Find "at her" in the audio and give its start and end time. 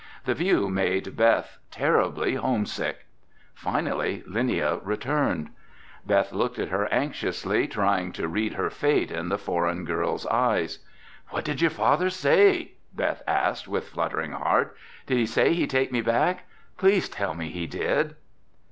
6.57-6.87